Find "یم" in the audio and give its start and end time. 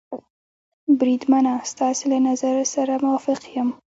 3.55-3.69